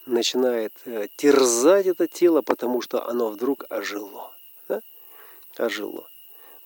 начинает 0.05 0.73
э, 0.85 1.07
терзать 1.15 1.87
это 1.87 2.07
тело, 2.07 2.43
потому 2.43 2.81
что 2.81 3.07
оно 3.07 3.31
вдруг 3.31 3.65
ожило 3.69 4.35
ожило. 5.59 6.07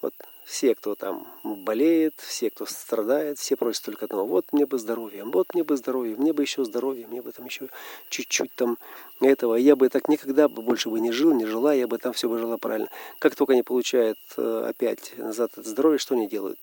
Вот 0.02 0.14
все, 0.50 0.74
кто 0.74 0.96
там 0.96 1.28
болеет, 1.44 2.16
все, 2.18 2.50
кто 2.50 2.66
страдает, 2.66 3.38
все 3.38 3.56
просят 3.56 3.86
только 3.86 4.06
одного. 4.06 4.26
Вот 4.26 4.52
мне 4.52 4.66
бы 4.66 4.80
здоровья, 4.80 5.24
вот 5.24 5.54
мне 5.54 5.64
бы 5.64 5.78
здоровья, 5.78 6.16
мне 6.18 6.34
бы 6.34 6.42
еще 6.42 6.66
здоровья, 6.66 7.06
мне 7.06 7.22
бы 7.22 7.32
там 7.32 7.46
еще 7.46 7.70
чуть-чуть 8.10 8.56
там 8.56 8.80
этого. 9.22 9.54
Я 9.54 9.76
бы 9.76 9.88
так 9.90 10.10
никогда 10.10 10.50
больше 10.50 10.90
бы 10.90 11.00
не 11.00 11.12
жил, 11.12 11.36
не 11.36 11.46
жила, 11.46 11.72
я 11.74 11.88
бы 11.88 12.00
там 12.00 12.14
все 12.14 12.28
бы 12.28 12.40
жила 12.40 12.58
правильно. 12.58 12.90
Как 13.20 13.36
только 13.36 13.54
они 13.54 13.62
получают 13.62 14.18
э, 14.38 14.66
опять 14.68 15.16
назад 15.20 15.52
это 15.56 15.70
здоровье, 15.70 16.00
что 16.00 16.16
они 16.16 16.28
делают? 16.28 16.60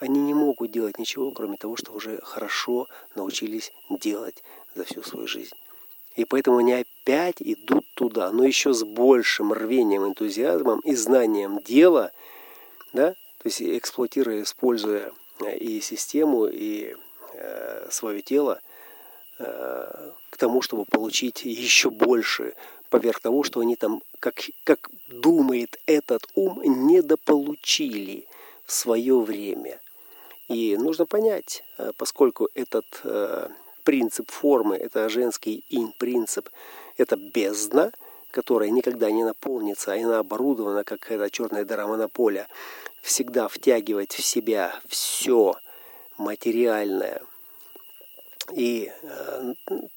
Они 0.00 0.20
не 0.20 0.34
могут 0.34 0.72
делать 0.72 0.98
ничего, 0.98 1.30
кроме 1.30 1.56
того, 1.58 1.76
что 1.76 1.92
уже 1.92 2.20
хорошо 2.22 2.88
научились 3.14 3.72
делать 3.88 4.42
за 4.74 4.82
всю 4.82 5.04
свою 5.04 5.28
жизнь. 5.28 5.54
И 6.16 6.24
поэтому 6.24 6.58
они 6.58 6.72
опять 6.72 7.36
идут 7.38 7.86
туда, 7.94 8.32
но 8.32 8.44
еще 8.44 8.72
с 8.72 8.82
большим 8.82 9.52
рвением, 9.52 10.06
энтузиазмом 10.06 10.80
и 10.80 10.96
знанием 10.96 11.60
дела, 11.60 12.10
да, 12.92 13.14
то 13.38 13.46
есть 13.46 13.62
эксплуатируя, 13.62 14.42
используя 14.42 15.12
э, 15.40 15.56
и 15.56 15.80
систему, 15.80 16.46
и 16.46 16.94
э, 17.34 17.88
свое 17.90 18.22
тело 18.22 18.60
к 19.38 20.36
тому, 20.36 20.62
чтобы 20.62 20.84
получить 20.84 21.44
еще 21.44 21.90
больше, 21.90 22.54
поверх 22.90 23.20
того, 23.20 23.44
что 23.44 23.60
они 23.60 23.76
там, 23.76 24.02
как, 24.18 24.40
как 24.64 24.90
думает 25.06 25.78
этот 25.86 26.26
ум, 26.34 26.60
недополучили 26.64 28.26
в 28.66 28.72
свое 28.72 29.20
время. 29.20 29.80
И 30.48 30.76
нужно 30.76 31.06
понять, 31.06 31.62
поскольку 31.98 32.48
этот 32.54 32.86
принцип 33.84 34.28
формы, 34.28 34.74
это 34.74 35.08
женский 35.08 35.62
инь-принцип, 35.70 36.50
это 36.96 37.16
бездна, 37.16 37.92
которая 38.30 38.70
никогда 38.70 39.10
не 39.10 39.24
наполнится, 39.24 39.92
а 39.92 39.96
она 39.96 40.18
оборудована, 40.18 40.84
как 40.84 41.10
эта 41.10 41.30
черная 41.30 41.64
дыра 41.64 41.86
монополя, 41.86 42.48
всегда 43.02 43.48
втягивать 43.48 44.12
в 44.12 44.24
себя 44.24 44.78
все 44.88 45.54
материальное. 46.16 47.22
И 48.54 48.90
э, 49.02 49.52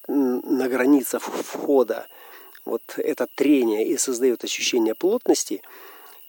на 0.08 0.68
границах 0.68 1.22
входа 1.22 2.06
вот 2.64 2.82
это 2.96 3.26
трение 3.34 3.86
и 3.86 3.96
создает 3.96 4.44
ощущение 4.44 4.94
плотности, 4.94 5.62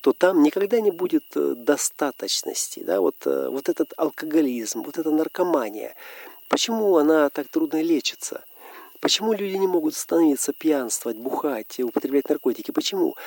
то 0.02 0.14
там 0.14 0.42
никогда 0.42 0.82
не 0.82 0.92
будет 0.92 1.26
э, 1.36 1.54
достаточности. 1.56 2.82
Да? 2.82 3.02
Вот, 3.02 3.16
э, 3.26 3.50
вот 3.50 3.70
этот 3.70 3.94
алкоголизм, 3.98 4.84
вот 4.84 4.98
эта 4.98 5.12
наркомания– 5.12 5.96
Почему 6.54 6.98
она 6.98 7.32
так 7.32 7.48
трудно 7.48 7.82
лечится? 7.82 8.44
Почему 9.04 9.34
люди 9.34 9.58
не 9.58 9.68
могут 9.68 9.96
становиться 9.96 10.54
пьянствовать, 10.54 11.18
бухать, 11.18 11.78
употреблять 11.82 12.30
наркотики? 12.30 12.72
Почему? 12.72 13.18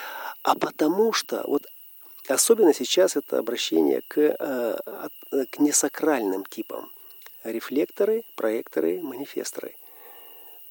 А 0.43 0.55
потому 0.55 1.13
что, 1.13 1.45
вот 1.47 1.67
особенно 2.29 2.73
сейчас 2.73 3.15
это 3.15 3.37
обращение 3.37 4.01
к, 4.09 4.19
э, 4.19 4.79
к 5.51 5.59
несакральным 5.59 6.47
типам. 6.47 6.91
Рефлекторы, 7.45 8.23
проекторы, 8.37 9.03
манифесторы. 9.03 9.77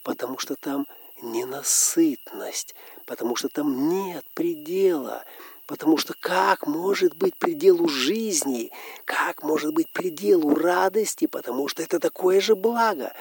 Потому 0.02 0.40
что 0.40 0.56
там 0.56 0.88
ненасытность, 1.22 2.74
потому 3.06 3.36
что 3.36 3.48
там 3.48 3.88
нет 3.90 4.26
предела, 4.34 5.24
Потому 5.66 5.98
что 5.98 6.14
как 6.20 6.68
может 6.68 7.16
быть 7.16 7.36
пределу 7.36 7.88
жизни, 7.88 8.72
как 9.04 9.42
может 9.42 9.74
быть 9.74 9.92
пределу 9.92 10.54
радости, 10.54 11.26
потому 11.26 11.68
что 11.68 11.82
это 11.82 12.00
такое 12.00 12.40
же 12.40 12.56
благо. 12.56 13.14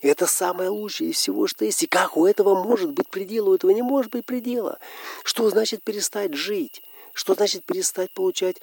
Это 0.00 0.26
самое 0.26 0.68
лучшее 0.68 1.10
из 1.10 1.16
всего, 1.16 1.46
что 1.46 1.64
есть. 1.64 1.84
И 1.84 1.86
как 1.86 2.16
у 2.16 2.26
этого 2.26 2.60
может 2.60 2.90
быть 2.90 3.08
предел, 3.08 3.48
у 3.48 3.54
этого 3.54 3.70
не 3.70 3.82
может 3.82 4.10
быть 4.10 4.26
предела. 4.26 4.80
Что 5.22 5.48
значит 5.48 5.84
перестать 5.84 6.34
жить? 6.34 6.82
Что 7.12 7.34
значит 7.34 7.64
перестать 7.64 8.12
получать 8.12 8.56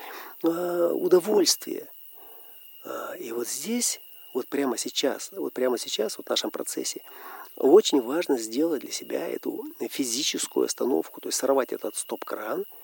э, 0.43 0.91
удовольствие? 0.93 1.87
Э, 2.83 3.17
и 3.19 3.31
вот 3.31 3.47
здесь, 3.47 4.01
вот 4.33 4.47
прямо 4.49 4.77
сейчас, 4.77 5.29
вот 5.31 5.53
прямо 5.53 5.77
сейчас, 5.77 6.17
вот 6.17 6.27
в 6.27 6.29
нашем 6.29 6.51
процессе, 6.51 7.03
очень 7.55 8.01
важно 8.01 8.37
сделать 8.37 8.81
для 8.81 8.91
себя 8.91 9.25
эту 9.29 9.63
физическую 9.89 10.65
остановку, 10.65 11.21
то 11.21 11.29
есть 11.29 11.37
сорвать 11.37 11.71
этот 11.71 11.95
стоп-кран– 11.95 12.65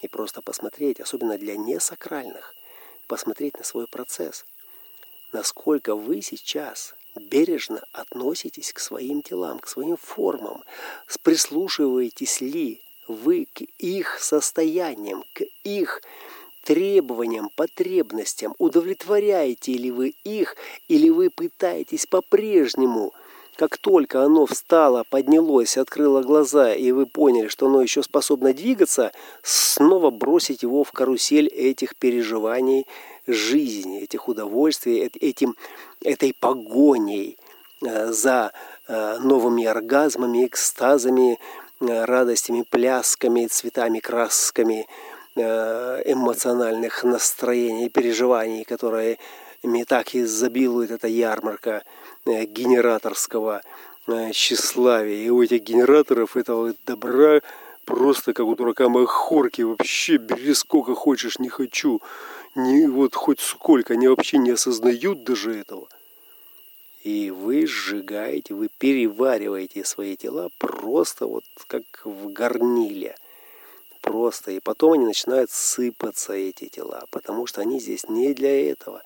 и 0.00 0.08
просто 0.08 0.42
посмотреть, 0.42 1.00
особенно 1.00 1.38
для 1.38 1.56
несакральных, 1.56 2.54
посмотреть 3.06 3.56
на 3.58 3.64
свой 3.64 3.86
процесс. 3.86 4.44
Насколько 5.32 5.94
вы 5.94 6.22
сейчас 6.22 6.94
бережно 7.16 7.82
относитесь 7.92 8.72
к 8.72 8.78
своим 8.78 9.22
телам, 9.22 9.58
к 9.58 9.68
своим 9.68 9.96
формам, 9.96 10.62
прислушиваетесь 11.22 12.40
ли 12.40 12.80
вы 13.08 13.46
к 13.52 13.62
их 13.78 14.18
состояниям, 14.20 15.24
к 15.32 15.42
их 15.62 16.02
требованиям, 16.64 17.50
потребностям, 17.54 18.54
удовлетворяете 18.58 19.72
ли 19.72 19.90
вы 19.90 20.14
их, 20.24 20.56
или 20.88 21.08
вы 21.10 21.30
пытаетесь 21.30 22.06
по-прежнему– 22.06 23.12
как 23.56 23.78
только 23.78 24.24
оно 24.24 24.46
встало, 24.46 25.04
поднялось, 25.08 25.76
открыло 25.76 26.22
глаза, 26.22 26.74
и 26.74 26.90
вы 26.92 27.06
поняли, 27.06 27.48
что 27.48 27.66
оно 27.66 27.82
еще 27.82 28.02
способно 28.02 28.52
двигаться, 28.52 29.12
снова 29.42 30.10
бросить 30.10 30.62
его 30.62 30.82
в 30.82 30.92
карусель 30.92 31.46
этих 31.46 31.94
переживаний 31.96 32.86
жизни, 33.26 34.00
этих 34.00 34.28
удовольствий, 34.28 35.10
этим, 35.20 35.56
этой 36.02 36.34
погоней 36.34 37.38
э, 37.82 38.12
за 38.12 38.52
э, 38.88 39.18
новыми 39.18 39.64
оргазмами, 39.64 40.46
экстазами, 40.46 41.38
э, 41.80 42.04
радостями, 42.04 42.64
плясками, 42.68 43.46
цветами, 43.46 44.00
красками 44.00 44.86
эмоциональных 45.36 47.02
настроений, 47.02 47.88
переживаний, 47.88 48.62
которые 48.62 49.18
так 49.88 50.14
изобилует 50.14 50.92
эта 50.92 51.08
ярмарка– 51.08 51.82
генераторского 52.26 53.62
э, 54.06 54.30
тщеславия. 54.32 55.24
И 55.24 55.30
у 55.30 55.42
этих 55.42 55.62
генераторов 55.62 56.36
этого 56.36 56.74
добра 56.86 57.40
просто 57.84 58.32
как 58.32 58.46
у 58.46 58.54
дурака 58.54 58.88
махорки. 58.88 59.62
Вообще 59.62 60.16
бери 60.16 60.54
сколько 60.54 60.94
хочешь, 60.94 61.38
не 61.38 61.48
хочу. 61.48 62.00
Не, 62.54 62.86
вот 62.86 63.14
хоть 63.14 63.40
сколько, 63.40 63.94
они 63.94 64.08
вообще 64.08 64.38
не 64.38 64.50
осознают 64.50 65.24
даже 65.24 65.58
этого. 65.58 65.88
И 67.02 67.30
вы 67.30 67.66
сжигаете, 67.66 68.54
вы 68.54 68.68
перевариваете 68.78 69.84
свои 69.84 70.16
тела 70.16 70.48
просто 70.58 71.26
вот 71.26 71.44
как 71.66 71.82
в 72.04 72.32
горниле. 72.32 73.16
Просто. 74.00 74.52
И 74.52 74.60
потом 74.60 74.92
они 74.92 75.06
начинают 75.06 75.50
сыпаться, 75.50 76.34
эти 76.34 76.68
тела, 76.68 77.04
потому 77.10 77.46
что 77.46 77.60
они 77.60 77.80
здесь 77.80 78.08
не 78.08 78.32
для 78.34 78.70
этого. 78.70 79.02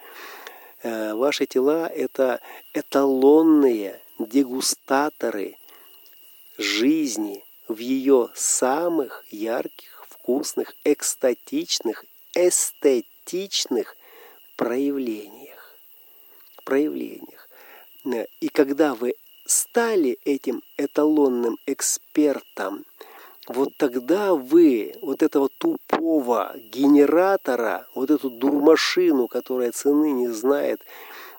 Э, 0.83 1.15
ваши 1.15 1.47
тела– 1.47 1.89
это 1.95 2.41
эталонные 2.73 4.01
дегустаторы 4.19 5.57
жизни 6.57 7.45
в 7.67 7.79
ее 7.79 8.31
самых 8.35 9.25
ярких, 9.31 10.07
вкусных, 10.09 10.75
экстатичных, 10.85 12.05
эстетичных 12.35 13.97
проявлениях. 14.57 15.77
проявлениях. 16.65 17.49
Э, 18.05 18.27
и 18.41 18.49
когда 18.49 18.95
вы 18.95 19.15
стали 19.47 20.19
этим 20.25 20.63
эталонным 20.77 21.59
экспертом– 21.67 22.85
вот 23.49 23.75
тогда 23.77 24.35
вы 24.35 24.95
вот 25.01 25.23
этого 25.23 25.49
тупого 25.49 26.55
генератора, 26.71 27.87
вот 27.95 28.11
эту 28.11 28.31
дурмашину, 28.31 29.27
которая 29.27 29.73
цены 29.73 30.13
не 30.13 30.29
знает, 30.29 30.83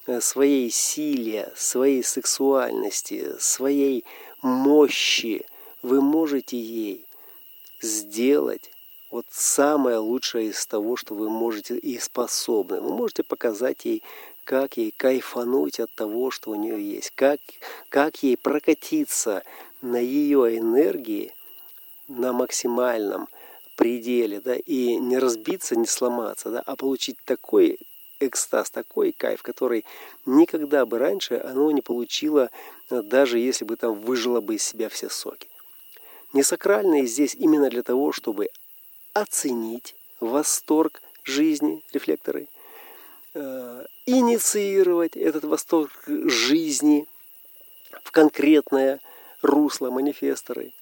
э, 0.07 0.19
своей 0.19 0.71
силе, 0.71 1.51
своей 1.55 2.03
сексуальности, 2.03 3.35
своей 3.39 4.05
мощи, 4.41 5.45
вы 5.83 6.01
можете 6.01 6.57
ей 6.57 7.05
сделать 7.79 8.71
вот 9.11 9.25
самое 9.29 9.97
лучшее 9.97 10.49
из 10.49 10.65
того, 10.65 10.95
что 10.95 11.13
вы 11.13 11.29
можете 11.29 11.77
и 11.77 11.99
способны. 11.99 12.81
Вы 12.81 12.89
можете 12.89 13.23
показать 13.23 13.85
ей, 13.85 14.03
как 14.43 14.77
ей 14.77 14.91
кайфануть 14.95 15.79
от 15.79 15.91
того, 15.93 16.31
что 16.31 16.51
у 16.51 16.55
нее 16.55 16.81
есть, 16.81 17.11
как, 17.13 17.39
как 17.89 18.23
ей 18.23 18.35
прокатиться 18.35 19.43
на 19.81 19.97
ее 19.97 20.57
энергии– 20.57 21.33
на 22.09 22.33
максимальном 22.33 23.29
пределе, 23.75 24.41
да, 24.41 24.55
и 24.55 24.97
не 24.97 25.17
разбиться, 25.17 25.75
не 25.77 25.87
сломаться, 25.87 26.49
да, 26.49 26.61
а 26.65 26.75
получить 26.75 27.17
такой 27.23 27.79
экстаз, 28.19 28.69
такой 28.69 29.13
кайф, 29.13 29.41
который 29.41 29.85
никогда 30.25 30.85
бы 30.85 30.97
раньше 30.97 31.35
оно 31.35 31.71
не 31.71 31.81
получило, 31.81 32.49
даже 32.89 33.39
если 33.39 33.63
бы 33.63 33.77
там 33.77 33.93
выжило 33.93 34.41
бы 34.41 34.55
из 34.55 34.63
себя 34.63 34.89
все 34.89 35.09
соки. 35.09 35.47
Несакральные 36.33 37.07
здесь 37.07 37.35
именно 37.35 37.69
для 37.69 37.81
того, 37.81 38.11
чтобы 38.11 38.49
оценить 39.13 39.95
восторг 40.19 41.01
жизни, 41.23 41.81
рефлекторы, 41.93 42.47
э, 43.33 43.85
инициировать 44.05 45.15
этот 45.15 45.45
восторг 45.45 45.91
жизни 46.05 47.07
в 48.03 48.11
конкретное 48.11 48.99
русло 49.41 49.89
манифесторы 49.89 50.73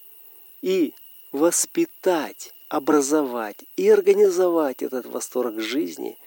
и 0.62 0.94
воспитать, 1.32 2.54
образовать 2.70 3.64
и 3.76 3.90
организовать 3.90 4.82
этот 4.82 5.06
восторг 5.06 5.60
жизни 5.60 6.18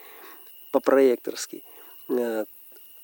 по-проекторски 0.73 1.63
э, 2.09 2.45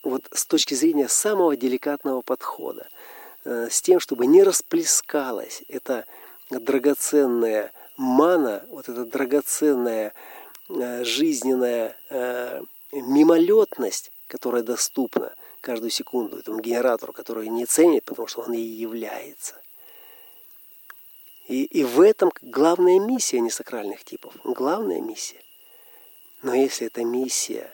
вот 0.03 0.29
с 0.33 0.47
точки 0.47 0.75
зрения 0.75 1.09
самого 1.09 1.57
деликатного 1.57 2.23
подхода, 2.23 2.87
э, 3.45 3.69
с 3.71 3.83
тем, 3.83 4.01
чтобы 4.01 4.27
не 4.27 4.43
расплескалась 4.43 5.63
эта 5.69 6.05
драгоценная 6.51 7.73
мана, 7.97 8.65
вот 8.69 8.89
эта 8.89 9.05
драгоценная 9.05 10.13
э, 10.69 11.05
жизненная 11.05 11.97
мимолетность, 12.93 14.13
которая 14.29 14.63
доступна 14.63 15.35
каждую 15.61 15.91
секунду 15.91 16.39
этому 16.39 16.61
генератору, 16.61 17.13
который 17.13 17.49
не 17.49 17.67
ценит, 17.67 18.05
потому 18.05 18.29
что 18.29 18.43
он 18.43 18.55
и 18.55 18.61
является. 18.61 19.61
И, 21.49 21.65
и 21.65 21.85
в 21.85 22.01
этом 22.01 22.33
главная 22.43 22.99
миссия 22.99 23.41
несакральных 23.41 24.05
типов. 24.05 24.35
Главная 24.45 25.01
миссия. 25.01 25.41
Но 26.43 26.55
если 26.55 26.89
эта 26.89 27.05
миссия 27.05 27.71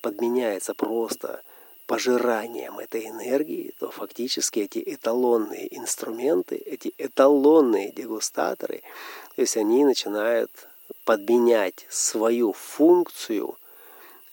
подменяется 0.00 0.74
просто 0.74 1.42
пожиранием 1.86 2.78
этой 2.78 3.06
энергии, 3.06 3.72
то 3.78 3.90
фактически 3.90 4.60
эти 4.60 4.82
эталонные 4.84 5.74
инструменты, 5.76 6.56
эти 6.56 6.92
эталонные 6.98 7.92
дегустаторы, 7.92 8.82
то 9.36 9.42
есть 9.42 9.56
они 9.56 9.84
начинают 9.84 10.50
подменять 11.04 11.86
свою 11.90 12.52
функцию 12.52 13.56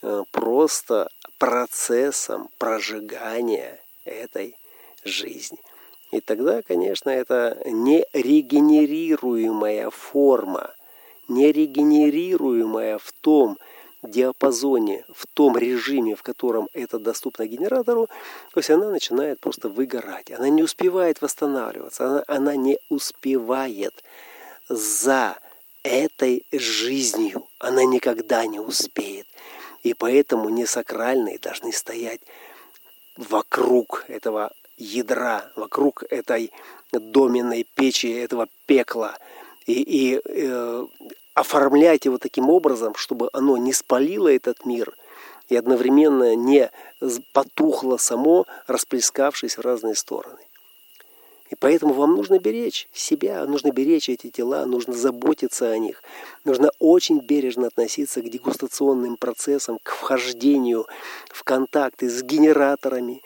э, 0.02 0.22
просто 0.30 1.08
процессом 1.38 2.48
прожигания 2.58 3.80
этой 4.04 4.56
жизни. 5.04 5.58
И 6.12 6.20
тогда, 6.20 6.62
конечно, 6.62 7.10
это 7.10 7.60
нерегенерируемая 7.64 9.90
форма, 9.90 10.72
нерегенерируемая 11.28 12.98
в 12.98 13.12
том 13.20 13.58
диапазоне, 14.02 15.04
в 15.14 15.26
том 15.26 15.56
режиме, 15.56 16.14
в 16.14 16.22
котором 16.22 16.68
это 16.74 16.98
доступно 16.98 17.46
генератору, 17.46 18.08
то 18.52 18.58
есть 18.58 18.68
она 18.70 18.90
начинает 18.90 19.40
просто 19.40 19.70
выгорать. 19.70 20.30
Она 20.30 20.50
не 20.50 20.62
успевает 20.62 21.22
восстанавливаться, 21.22 22.06
она, 22.06 22.22
она 22.26 22.56
не 22.56 22.78
успевает 22.90 24.04
за 24.68 25.38
этой 25.82 26.44
жизнью. 26.52 27.48
Она 27.58 27.84
никогда 27.84 28.44
не 28.46 28.60
успеет. 28.60 29.26
И 29.82 29.94
поэтому 29.94 30.50
несакральные 30.50 31.38
должны 31.38 31.72
стоять 31.72 32.20
вокруг 33.16 34.04
этого 34.08 34.52
ядра, 34.76 35.50
вокруг 35.56 36.04
этой 36.10 36.52
доменной 36.92 37.66
печи, 37.74 38.06
этого 38.06 38.48
пекла. 38.66 39.16
И, 39.66 39.82
и 39.82 40.20
э, 40.24 40.86
оформлять 41.34 42.04
его 42.04 42.18
таким 42.18 42.50
образом, 42.50 42.94
чтобы 42.94 43.30
оно 43.32 43.56
не 43.56 43.72
спалило 43.72 44.28
этот 44.28 44.66
мир 44.66 44.94
и 45.48 45.56
одновременно 45.56 46.34
не 46.34 46.70
потухло 47.32 47.96
само, 47.96 48.46
расплескавшись 48.66 49.56
в 49.56 49.60
разные 49.60 49.94
стороны. 49.94 50.38
И 51.52 51.54
поэтому 51.54 51.92
вам 51.92 52.14
нужно 52.14 52.38
беречь 52.38 52.88
себя, 52.94 53.44
нужно 53.44 53.72
беречь 53.72 54.08
эти 54.08 54.30
тела, 54.30 54.64
нужно 54.64 54.94
заботиться 54.94 55.70
о 55.70 55.76
них. 55.76 56.02
Нужно 56.46 56.70
очень 56.78 57.20
бережно 57.20 57.66
относиться 57.66 58.22
к 58.22 58.30
дегустационным 58.30 59.18
процессам, 59.18 59.78
к 59.82 59.90
вхождению 59.90 60.86
в 61.28 61.44
контакты 61.44 62.08
с 62.08 62.22
генераторами, 62.22 63.20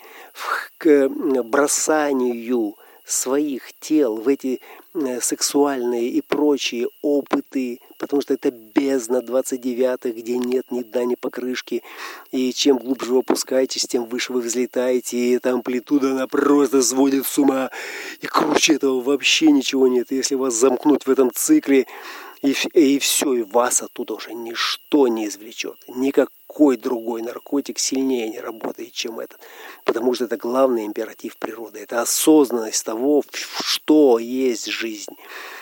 к 0.79 1.09
бросанию 1.09 2.77
своих 3.07 3.73
тел 3.79 4.17
в 4.17 4.27
эти 4.27 4.61
э, 4.95 5.21
сексуальные 5.21 6.09
и 6.09 6.21
прочие 6.21 6.89
опыты, 7.03 7.79
потому 7.99 8.21
что 8.21 8.35
это 8.35 8.51
бездна 8.51 9.23
29 9.23 10.17
где 10.17 10.37
нет 10.39 10.67
ни 10.73 10.83
дна, 10.83 11.05
ни 11.05 11.15
покрышки. 11.15 11.85
И 12.33 12.53
чем 12.53 12.79
глубже 12.79 13.13
вы 13.13 13.19
опускаетесь, 13.21 13.87
тем 13.87 14.07
выше 14.07 14.33
вы 14.33 14.41
взлетаете, 14.41 15.17
и 15.17 15.37
эта 15.37 15.53
амплитуда, 15.53 16.13
она 16.13 16.27
просто 16.27 16.83
сводит 16.83 17.27
с 17.27 17.39
ума. 17.39 17.71
И 18.21 18.27
круче 18.27 18.75
этого 18.75 19.01
вообще 19.01 19.53
ничего 19.53 19.87
нет. 19.87 20.11
Если 20.11 20.35
вас 20.35 20.55
замкнуть 20.55 21.07
в 21.07 21.11
этом 21.11 21.31
цикле, 21.33 21.87
и, 22.47 22.55
и 22.75 22.99
все, 23.01 23.35
и 23.35 23.43
вас 23.43 23.83
оттуда 23.83 24.15
уже 24.15 24.33
ничто 24.33 25.09
не 25.09 25.27
извлечет. 25.27 25.77
Никакой 25.89 26.77
другой 26.77 27.23
наркотик 27.23 27.79
сильнее 27.81 28.29
не 28.29 28.41
работает, 28.41 28.93
чем 28.93 29.19
этот. 29.19 29.41
Потому 29.85 30.15
что 30.15 30.27
это 30.27 30.37
главный 30.37 30.87
императив 30.87 31.37
природы. 31.39 31.81
Это 31.81 32.03
осознанность 32.03 32.85
того, 32.85 33.25
что 33.33 34.21
есть 34.21 34.67
жизнь. 34.67 35.17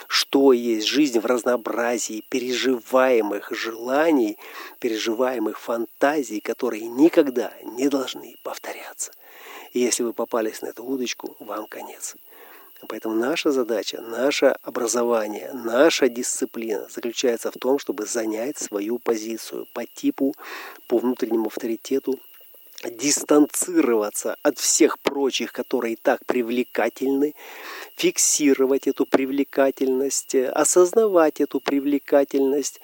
Что 0.07 0.53
есть 0.53 0.85
жизнь 0.85 1.19
в 1.19 1.25
разнообразии 1.25 2.23
переживаемых 2.29 3.51
желаний, 3.51 4.37
переживаемых 4.79 5.59
фантазий, 5.59 6.39
которые 6.39 6.87
никогда 6.87 7.51
не 7.63 7.89
должны 7.89 8.35
повторяться. 8.43 9.11
И 9.73 9.79
если 9.79 10.03
вы 10.03 10.13
попались 10.13 10.61
на 10.61 10.67
эту 10.67 10.83
удочку, 10.83 11.35
вам 11.39 11.65
конец. 11.65 12.15
Поэтому 12.87 13.15
наша 13.15 13.51
задача, 13.51 14.01
наше 14.01 14.47
образование, 14.61 15.51
наша 15.53 16.09
дисциплина 16.09 16.87
заключается 16.89 17.49
в 17.51 17.57
том, 17.57 17.79
чтобы 17.79 18.05
занять 18.05 18.57
свою 18.57 18.99
позицию 18.99 19.65
по 19.73 19.85
типу, 19.85 20.35
по 20.87 20.97
внутреннему 20.97 21.47
авторитету, 21.47 22.19
дистанцироваться 22.83 24.35
от 24.43 24.59
всех 24.59 24.99
прочих, 24.99 25.53
которые 25.53 25.93
и 25.93 25.99
так 25.99 26.25
привлекательны, 26.25 27.33
фиксировать 27.95 28.87
эту 28.87 29.05
привлекательность, 29.05 30.35
осознавать 30.35 31.39
эту 31.41 31.61
привлекательность, 31.61 32.81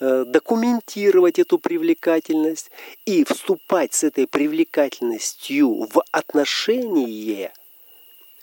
э, 0.00 0.24
документировать 0.26 1.38
эту 1.38 1.58
привлекательность 1.58 2.70
и 3.06 3.24
вступать 3.24 3.94
с 3.94 4.04
этой 4.04 4.26
привлекательностью 4.26 5.88
в 5.90 6.04
отношения– 6.12 7.52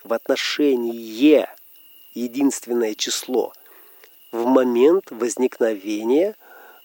в 0.04 0.12
отношении 0.12 1.46
единственное 2.14 2.94
число 2.94 3.52
в 4.30 4.46
момент 4.46 5.10
возникновения 5.10 6.36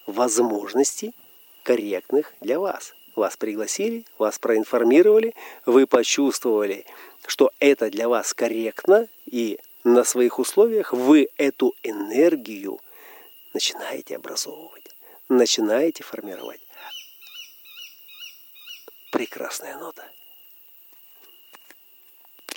возможностей 0.06 1.14
корректных 1.62 2.32
для 2.40 2.58
вас. 2.58 2.94
Вас 3.14 3.36
пригласили, 3.36 4.04
вас 4.16 4.38
проинформировали, 4.38 5.34
вы 5.66 5.86
почувствовали, 5.86 6.86
что 7.26 7.50
это 7.58 7.90
для 7.90 8.08
вас 8.08 8.32
корректно, 8.32 9.08
и 9.26 9.58
на 9.82 10.04
своих 10.04 10.38
условиях 10.38 10.92
вы 10.92 11.28
эту 11.36 11.74
энергию 11.82 12.80
начинаете 13.54 14.16
образовывать, 14.16 14.84
начинаете 15.28 16.04
формировать. 16.04 16.60
Прекрасная 19.10 19.76
нота. 19.78 20.04